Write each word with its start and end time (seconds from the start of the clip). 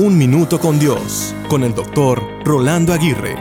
Un 0.00 0.16
Minuto 0.16 0.60
con 0.60 0.78
Dios, 0.78 1.34
con 1.48 1.64
el 1.64 1.74
doctor 1.74 2.22
Rolando 2.44 2.92
Aguirre. 2.92 3.34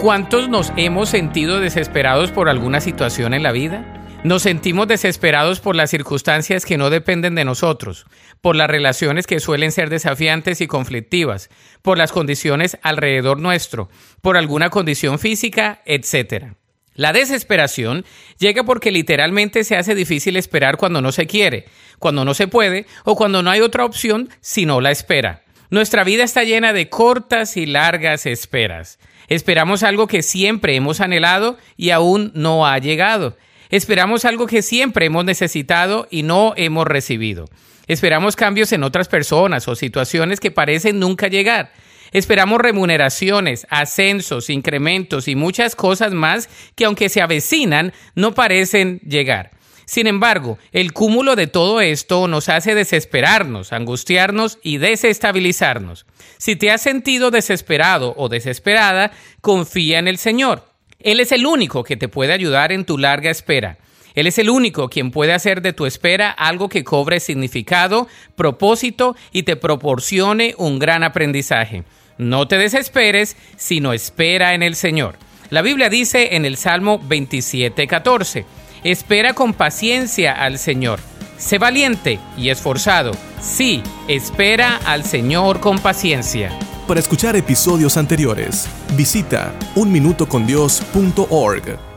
¿Cuántos 0.00 0.48
nos 0.48 0.72
hemos 0.78 1.10
sentido 1.10 1.60
desesperados 1.60 2.32
por 2.32 2.48
alguna 2.48 2.80
situación 2.80 3.34
en 3.34 3.42
la 3.42 3.52
vida? 3.52 3.84
Nos 4.24 4.40
sentimos 4.40 4.88
desesperados 4.88 5.60
por 5.60 5.76
las 5.76 5.90
circunstancias 5.90 6.64
que 6.64 6.78
no 6.78 6.88
dependen 6.88 7.34
de 7.34 7.44
nosotros, 7.44 8.06
por 8.40 8.56
las 8.56 8.70
relaciones 8.70 9.26
que 9.26 9.38
suelen 9.38 9.70
ser 9.70 9.90
desafiantes 9.90 10.62
y 10.62 10.66
conflictivas, 10.66 11.50
por 11.82 11.98
las 11.98 12.10
condiciones 12.10 12.78
alrededor 12.80 13.38
nuestro, 13.38 13.90
por 14.22 14.38
alguna 14.38 14.70
condición 14.70 15.18
física, 15.18 15.82
etc. 15.84 16.54
La 16.94 17.12
desesperación 17.12 18.06
llega 18.38 18.64
porque 18.64 18.90
literalmente 18.90 19.62
se 19.62 19.76
hace 19.76 19.94
difícil 19.94 20.38
esperar 20.38 20.78
cuando 20.78 21.02
no 21.02 21.12
se 21.12 21.26
quiere, 21.26 21.66
cuando 21.98 22.24
no 22.24 22.32
se 22.32 22.48
puede 22.48 22.86
o 23.04 23.14
cuando 23.14 23.42
no 23.42 23.50
hay 23.50 23.60
otra 23.60 23.84
opción 23.84 24.30
sino 24.40 24.80
la 24.80 24.90
espera. 24.90 25.42
Nuestra 25.70 26.04
vida 26.04 26.24
está 26.24 26.44
llena 26.44 26.72
de 26.72 26.88
cortas 26.88 27.56
y 27.56 27.66
largas 27.66 28.26
esperas. 28.26 28.98
Esperamos 29.28 29.82
algo 29.82 30.06
que 30.06 30.22
siempre 30.22 30.76
hemos 30.76 31.00
anhelado 31.00 31.58
y 31.76 31.90
aún 31.90 32.30
no 32.34 32.66
ha 32.66 32.78
llegado. 32.78 33.36
Esperamos 33.70 34.24
algo 34.24 34.46
que 34.46 34.62
siempre 34.62 35.06
hemos 35.06 35.24
necesitado 35.24 36.06
y 36.10 36.22
no 36.22 36.54
hemos 36.56 36.86
recibido. 36.86 37.46
Esperamos 37.88 38.36
cambios 38.36 38.72
en 38.72 38.84
otras 38.84 39.08
personas 39.08 39.66
o 39.68 39.74
situaciones 39.74 40.40
que 40.40 40.50
parecen 40.50 41.00
nunca 41.00 41.28
llegar. 41.28 41.72
Esperamos 42.12 42.60
remuneraciones, 42.60 43.66
ascensos, 43.68 44.50
incrementos 44.50 45.26
y 45.26 45.34
muchas 45.34 45.74
cosas 45.74 46.12
más 46.12 46.48
que 46.76 46.84
aunque 46.84 47.08
se 47.08 47.20
avecinan, 47.20 47.92
no 48.14 48.34
parecen 48.34 49.00
llegar. 49.00 49.50
Sin 49.86 50.08
embargo, 50.08 50.58
el 50.72 50.92
cúmulo 50.92 51.36
de 51.36 51.46
todo 51.46 51.80
esto 51.80 52.26
nos 52.26 52.48
hace 52.48 52.74
desesperarnos, 52.74 53.72
angustiarnos 53.72 54.58
y 54.62 54.78
desestabilizarnos. 54.78 56.06
Si 56.38 56.56
te 56.56 56.72
has 56.72 56.82
sentido 56.82 57.30
desesperado 57.30 58.12
o 58.16 58.28
desesperada, 58.28 59.12
confía 59.40 60.00
en 60.00 60.08
el 60.08 60.18
Señor. 60.18 60.64
Él 60.98 61.20
es 61.20 61.30
el 61.30 61.46
único 61.46 61.84
que 61.84 61.96
te 61.96 62.08
puede 62.08 62.32
ayudar 62.32 62.72
en 62.72 62.84
tu 62.84 62.98
larga 62.98 63.30
espera. 63.30 63.78
Él 64.16 64.26
es 64.26 64.38
el 64.38 64.50
único 64.50 64.88
quien 64.88 65.12
puede 65.12 65.34
hacer 65.34 65.62
de 65.62 65.72
tu 65.72 65.86
espera 65.86 66.30
algo 66.30 66.68
que 66.68 66.82
cobre 66.82 67.20
significado, 67.20 68.08
propósito 68.34 69.14
y 69.30 69.44
te 69.44 69.54
proporcione 69.54 70.54
un 70.58 70.80
gran 70.80 71.04
aprendizaje. 71.04 71.84
No 72.18 72.48
te 72.48 72.56
desesperes, 72.56 73.36
sino 73.56 73.92
espera 73.92 74.54
en 74.54 74.62
el 74.64 74.74
Señor. 74.74 75.16
La 75.50 75.62
Biblia 75.62 75.90
dice 75.90 76.34
en 76.34 76.44
el 76.44 76.56
Salmo 76.56 76.98
27:14, 76.98 78.44
Espera 78.86 79.34
con 79.34 79.52
paciencia 79.52 80.32
al 80.32 80.58
Señor. 80.60 81.00
Sé 81.38 81.58
valiente 81.58 82.20
y 82.38 82.50
esforzado. 82.50 83.10
Sí, 83.40 83.82
espera 84.06 84.78
al 84.86 85.02
Señor 85.02 85.58
con 85.58 85.80
paciencia. 85.80 86.56
Para 86.86 87.00
escuchar 87.00 87.34
episodios 87.34 87.96
anteriores, 87.96 88.68
visita 88.96 89.52
unminutocondios.org. 89.74 91.95